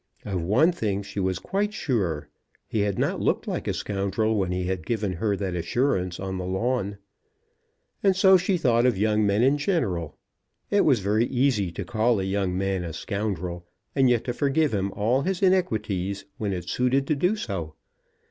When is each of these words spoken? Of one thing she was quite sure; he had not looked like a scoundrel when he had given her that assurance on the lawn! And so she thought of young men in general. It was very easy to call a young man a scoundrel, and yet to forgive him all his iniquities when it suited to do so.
Of 0.25 0.41
one 0.41 0.71
thing 0.71 1.03
she 1.03 1.19
was 1.19 1.37
quite 1.37 1.75
sure; 1.75 2.27
he 2.65 2.79
had 2.79 2.97
not 2.97 3.21
looked 3.21 3.47
like 3.47 3.67
a 3.67 3.73
scoundrel 3.75 4.35
when 4.35 4.51
he 4.51 4.63
had 4.63 4.83
given 4.83 5.13
her 5.13 5.37
that 5.37 5.53
assurance 5.53 6.19
on 6.19 6.39
the 6.39 6.43
lawn! 6.43 6.97
And 8.01 8.15
so 8.15 8.35
she 8.35 8.57
thought 8.57 8.87
of 8.87 8.97
young 8.97 9.23
men 9.27 9.43
in 9.43 9.59
general. 9.59 10.17
It 10.71 10.85
was 10.85 11.01
very 11.01 11.25
easy 11.27 11.71
to 11.73 11.85
call 11.85 12.19
a 12.19 12.23
young 12.23 12.57
man 12.57 12.83
a 12.83 12.93
scoundrel, 12.93 13.67
and 13.95 14.09
yet 14.09 14.23
to 14.23 14.33
forgive 14.33 14.73
him 14.73 14.91
all 14.93 15.21
his 15.21 15.43
iniquities 15.43 16.25
when 16.39 16.51
it 16.51 16.67
suited 16.67 17.05
to 17.05 17.15
do 17.15 17.35
so. 17.35 17.75